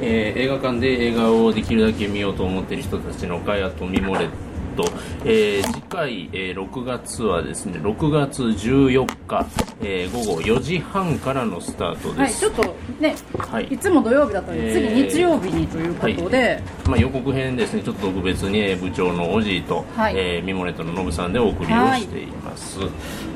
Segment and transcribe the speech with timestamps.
[0.00, 4.28] えー映画館で映画をできるだけ見ようと思っている人たちの会あとミモレッ
[4.76, 4.84] ト、
[5.24, 9.46] えー次回、えー6月はですね6月14日、
[9.82, 12.62] えー午後4時半からのスタートはい、です、ちょっと
[13.00, 13.64] ね、はい。
[13.66, 20.14] い、つも土曜日だったので、えー次日曜日にということで、まあ、予告編ですねちょっと特別にえー部長のおじいと、はい。
[20.16, 22.80] えーミモレットのノブさんでお送りをしています。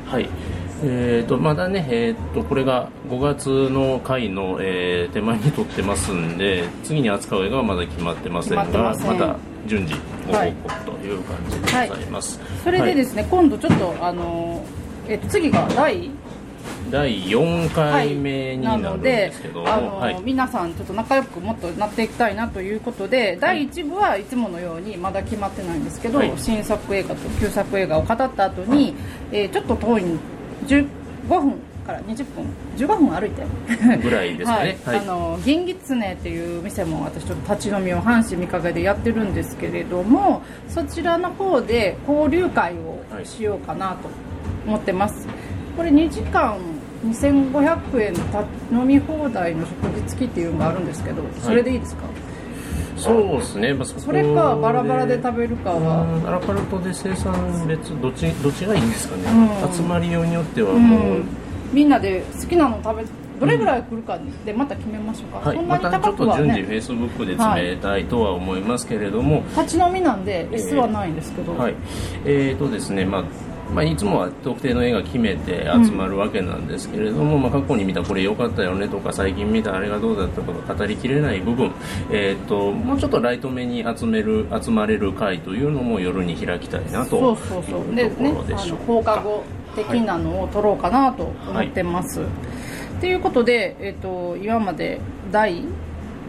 [0.05, 0.29] はい、
[0.83, 9.35] えー、とまだね、えー、とこれが5月の回の、えー手前に撮ってますんで次に扱う映画はまだ決まってませんが決また
[9.67, 14.63] 順次ご報告という感じでございます、それでですね、今度ちょっとあの
[15.07, 16.09] えっと次が第
[16.89, 20.21] 第4回目になるんでですけども、あの、はい。
[20.23, 26.33] 皆さんちょっと仲良くもっとなっていきたいなということで、第1部はいつものようにまだ決まってないんですけど、はい。
[26.37, 28.93] 新作映画と旧作映画を語った後に、
[29.31, 30.03] えーちょっと遠い
[30.67, 30.87] 15
[31.27, 31.53] 分
[31.85, 32.45] から20分
[32.77, 33.43] 15分歩いて。
[34.01, 34.77] ぐらいですかね。
[34.85, 34.99] はい。
[34.99, 44.09] あの銀狐っていう店も私ちょっと立ち飲みを阪神見かけでやってるんですけれどもそちらの方で交流会をしようかなと
[44.67, 45.27] 思ってます、
[45.75, 46.57] これ2時間
[47.05, 52.03] 2500円た飲み放題の食事付きっていうのがあるんですけどそれでいいですか、
[53.01, 54.01] そうですね、まあ、そこ。
[54.01, 56.03] それかバラバラで食べるかは。
[56.03, 56.27] うん。
[56.27, 59.23] アラカルトで生産別どっちどっちがいいんですかね、
[59.65, 59.73] うん。
[59.73, 61.25] 集まりようによってはうもう、ん。
[61.73, 63.05] みんなで好きなの食べ
[63.39, 66.67] どれぐらい来るかでまた決めましょうか、はい、そんなにまたちょっ高くはと順次ね。
[66.67, 71.73] フェイスブックで詰めたいとは思いますけれども、立ち飲みなんで椅子はないんですけど、はい。
[72.23, 73.23] えーとですねまあ
[73.73, 81.71] まあ、いつもは特定の映画決めて集まるわけなんですけれども、まあ、過去に見たこれ良かったよねとか最近見たあれがどうだったとか語りきれない部分、
[82.11, 87.95] えー、ともうちょっとライト目に集める集まれる会というのも夜に開きたいなとそうそうそう。
[87.95, 88.31] でいうとね
[88.85, 89.43] 放課後
[89.75, 92.21] 的なのを取ろうかなと思ってます、
[92.99, 93.13] とい。
[93.13, 94.99] うことで、えっと今まで
[95.31, 95.63] 第、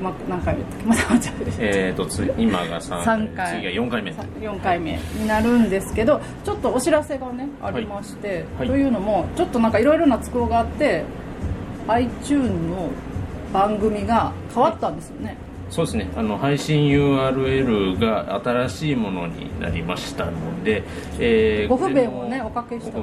[0.03, 0.85] ま、何回目だっけ？
[0.87, 3.57] まだ間違えてえー、とつ今が 3, 三回。
[3.61, 4.11] 次が4回目。
[4.11, 8.69] 4回目になるんですけどちょっとお知らせがねありまして、はい。
[8.69, 11.05] というのもちょっとなんかいろいろな都合があって
[11.89, 12.91] iTune の
[13.53, 15.37] 番組が変わったんですよね、
[15.69, 16.09] そうですね。
[16.17, 20.83] あの配信 URL が新しいものになりましたので、
[21.19, 22.99] えーご不便をねおかけした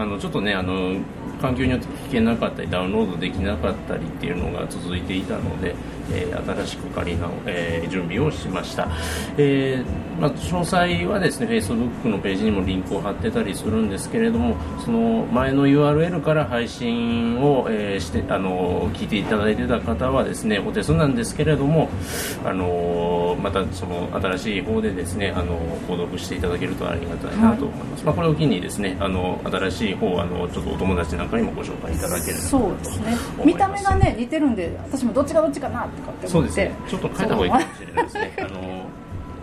[0.00, 0.96] あのちょっとねあの
[1.40, 5.74] 環境によって聞けなかったりダウンロードできなかったりっていうのが続いていたので、
[6.12, 8.88] えー新しく仮の、えー準備をしました、
[9.36, 21.88] えーまあ、詳細はですね Facebook のページにもリンクを貼ってたりするんですけれどもその前の URL から配信を、えーしてあの聞いていただいてた方はですねお手数なんですけれども
[22.44, 33.16] あのまたその新しい方でですねあの購読していただけるとありがたいなと思います、まあ、これを機にですねあの新しい方あのちょっとお友達なんかにもご紹介いただければそうですね。
[33.44, 36.88] 見た目がね似てるんで私もどっちがどっちかなとかってそうです思ってね。
[36.88, 38.36] ちょっと変えた方がいいかもしれないですね。
[38.38, 38.88] あの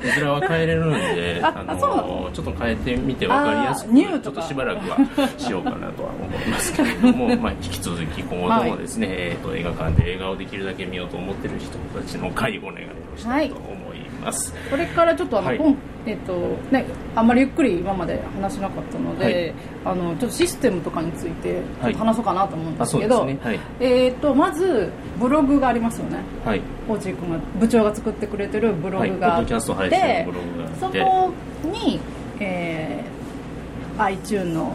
[0.05, 4.97] こちらは変えれるんで あのちょっと変えてみて分かりやすくちょっとしばらくは
[5.37, 12.85] しようかなとは思いますけれども、 まあ、引き続き今後ともですね、えー、と映画館で映画をできるだけ見ようと思ってる人たちの会お願い
[13.15, 13.84] をしたいと思います、
[14.69, 15.75] これからちょっとあの、はい。
[16.05, 16.33] えっと
[16.71, 19.53] ね、あんまりゆっくり今まで話しなかったので、
[19.83, 23.39] あのちょっとシステムとかについてちょっと話そうかなと思うんですけど、ですね。
[23.43, 26.19] はい、えっとまずブログがありますよね。
[26.45, 26.61] はい。
[26.87, 31.33] コーチ君が部長が作ってくれてるブログがあって、そこ
[31.63, 31.99] に、
[32.39, 34.73] えー、iTune の、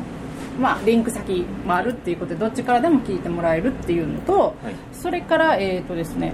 [0.60, 4.74] まあ、リンク先もあるっていうことでどっちからでも聞いてもらえるっていうのと、はい。
[4.92, 6.32] それから、えーとですね、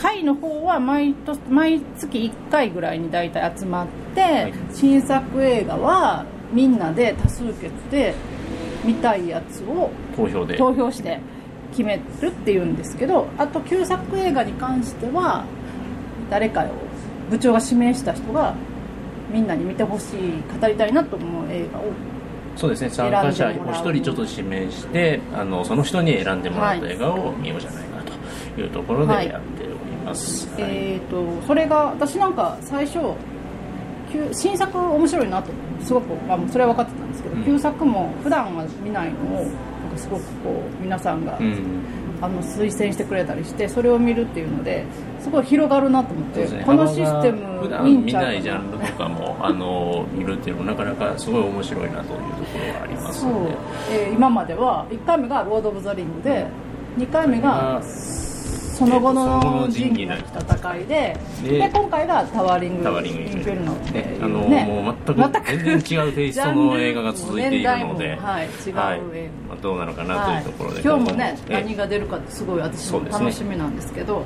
[0.00, 4.74] 会の方は毎年毎月1回ぐらいに大体集まって、い。
[4.74, 8.14] 新作映画はみんなで多数決で
[8.84, 10.56] 見たいやつを投票で。
[10.56, 11.20] 投票して
[11.70, 15.44] 決めるっていうんですけどあと旧作映画に関しては
[16.28, 16.66] 誰かを
[17.30, 18.54] 部長が指名した人が
[19.32, 21.84] みんなに見てほしい語りたいなと思う映画を
[22.56, 22.90] そうですね。
[22.90, 28.02] 参加者お一人ちょっと指名してあのその人に選んでもらった映画を見ようじゃないか
[28.56, 29.28] というところではい。
[29.28, 29.59] やって
[30.10, 30.62] ます、はい。
[30.62, 32.98] えー、とそれが私なんか最初
[34.12, 35.52] 旧新作面白いなと
[35.82, 37.44] すごく、まあ、それは分かってたんですけど、うん。
[37.44, 41.80] 旧作も普段は見ないのをなんかすごくこう皆さんが、うん。
[42.22, 44.84] あの推薦してくれたりしてそれを見るっていうので
[45.20, 46.62] すごい広がるなと思って、ね。
[46.66, 48.34] このシステム普段見いいんちゃうかな。
[48.34, 53.30] いジャンルとかもあの見るっていうのもなかなかすごい面白いなというところがありますそう。
[53.32, 53.56] ので、
[53.90, 56.46] えー今までは1回目が「ロード・オブ・ザ・リングで」
[56.98, 57.80] 2回目が
[58.80, 63.20] その後の仁義なき戦いででで今回がタワーリング・タワーリング。
[63.20, 68.80] インフェルノってねいうあのねもう全く全然違うテイストの映画が続いているので、はい違う映画。
[68.80, 69.00] はい。
[69.50, 74.24] まあ、どうなのかなというところで、はい、今日もねはい何が出るかすごい私も楽しみなんですけど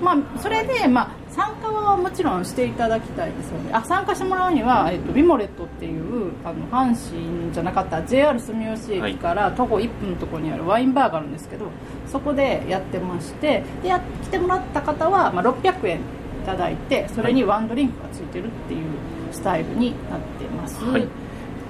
[0.00, 3.70] まあ、それで、まあ、参加はもちろんしていただきたいですよね。
[3.72, 11.66] あ参加してもらうには、えっと、ビモレットっていうあの阪神じゃなかった JR 住吉駅から徒歩1分のところにあるワインバーがあるんですけど
[12.06, 16.02] そこでやってましてでや来てもらった方は、まあ、600円い
[16.46, 18.84] ただいてそれにワンドリンクがついてるっていう
[19.30, 21.06] スタイルになってます、はい、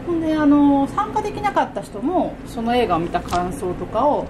[0.06, 4.26] ほんであの参加できなかった人もその映画を見た感想とかを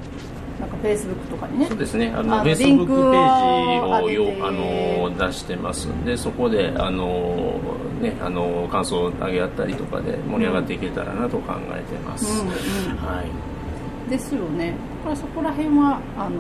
[0.61, 1.67] なんかフェイスブックとかにね。
[1.67, 2.13] そうですね。
[2.15, 7.59] あのフェイスブックページをよあの出してますんでそこであの
[8.01, 12.53] ねあの感想を上げ合ったりとかで盛り上がっていけたらなと考えてます、うんうん、
[12.97, 14.11] はい。
[14.11, 14.75] ですよね。
[14.99, 16.37] だからそこら辺はあの部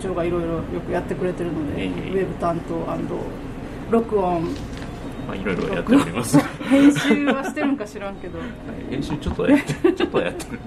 [0.00, 2.74] 長がいろいろよくやってくれてるので、えー、ウェブ担当
[3.90, 4.44] 録音。
[5.26, 6.38] まあ、いろいろやっております。
[6.70, 8.48] 編集はしてるんか知らんけど、はい、
[8.90, 10.58] 編集ちょっとやってちょっとやってる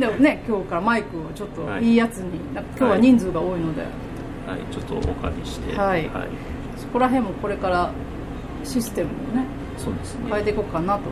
[0.00, 1.92] でもね今日からマイクをちょっとい。
[1.92, 3.86] いやつに、はい、今日は人数が多いので、は
[4.56, 5.76] い、ちょっとお借りして。
[5.76, 6.28] はい、はい、
[6.76, 7.92] そこら辺もこれから
[8.64, 9.44] システムをね
[9.76, 10.30] そうですね。
[10.30, 11.02] 変えていこうかなと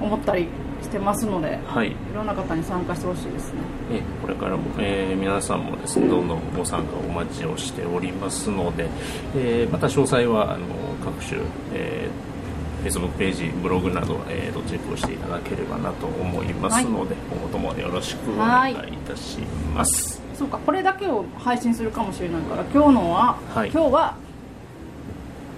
[0.00, 0.48] 思ったり
[0.82, 3.60] してますので、はい、いろんな方に参加してほしいですね。
[3.92, 8.88] えこれからも、えー、皆さんもですねどんどんご参加お待ちをしておりますので、
[9.36, 10.66] えー、また詳細はあの
[11.04, 11.40] 各種、
[11.72, 12.35] えー
[12.84, 19.38] Facebook ページ、ブログなど、えー、とチェックをしていただければなと思いますので、はい、今後ともよろしくお願いいたし
[19.74, 20.22] ます。
[20.34, 24.16] そうか、これだけを配信するかもしれないから、今日のは、はい、今日は、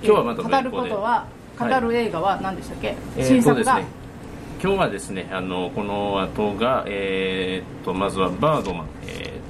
[0.03, 1.26] 今日はまた語ることは、
[1.59, 3.87] 語る映画は何でしたっけ、はい、新作が、えーね、
[4.62, 9.41] 今日はですね、あのこの後が、えー、っとまずはバードマン、え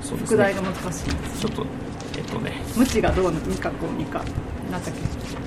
[0.00, 0.36] ー、そうですね。
[0.36, 1.38] 副題が難しい。
[1.38, 1.64] ちょっと
[2.30, 2.52] とね。
[2.76, 4.22] 無知がどうにかこうにか。
[4.70, 5.00] なんだっけ？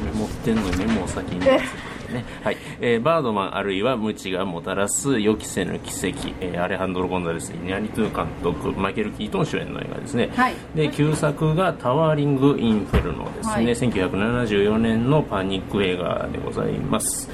[0.03, 1.39] メモってんのにメモを先に。
[1.39, 2.57] ね、はい。
[2.79, 17.29] えー、バードマンあるいは無知がもたらす予期せぬ奇跡、えー、アレハンドロ・ゴンザレス・イニャニトゥ監督マイケル・キートン主演の映画ですね、はい、で旧作が「タワーリング・インフェルノ」ですね、はい、1974年のパニック映画でございます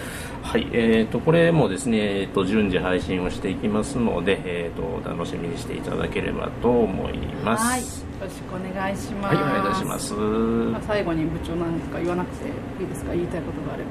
[0.49, 8.01] はい、えーと、これもですね、えーと、順次配信をしていきますので、えーと、楽しみにしていただければと思います。
[8.01, 9.35] よろしくお願いします。
[9.35, 10.15] はい、お願いいたします。
[10.15, 12.47] まあ、最後に部長何か言わなくて
[12.81, 13.89] いいですか、言いたいことがあれば。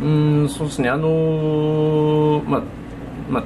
[0.00, 2.62] うん、そうですね、あのー、まあ、
[3.28, 3.44] まあ、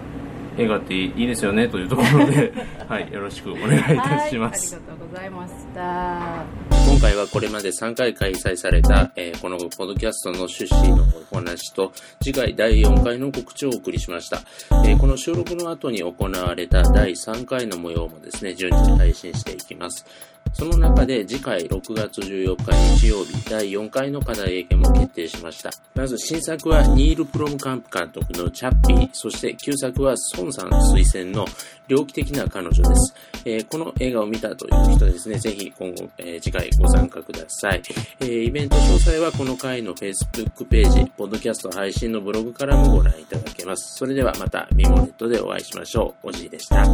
[0.57, 2.53] 映画っていいですよねというところで、
[2.87, 4.77] はい、よろしくお願いいたします。
[4.77, 6.80] はい、ありがとうございました。
[7.01, 11.93] 今回はこれまで3回開催された、えー、このポッドキャストの趣旨のお話と、
[12.23, 14.43] 次回第4回の告知をお送りしました。
[14.85, 20.05] えー、この収録の後に行われた第3回の模様もですね、順次配信していきます。
[20.53, 25.71] その中で次回6月14日日曜日第4回の課題英検も決定しました。
[25.95, 31.47] まず新作はニール・プロムカンプ監督のチャッピー、そして旧作は孫さん推薦の
[31.89, 33.15] 猟奇的な彼女です。
[33.45, 37.83] えー、この映画を見たという人ですね、ぜひ今後、えー、次回ご参加ください。
[38.21, 43.97] えー、イベント詳細はこの回の Facebook ページ、ポッドキャスト配信のブログからもご覧いただけます。
[43.97, 46.29] それではまたミモネットでお会いしましょう。
[46.29, 46.85] おじいでした。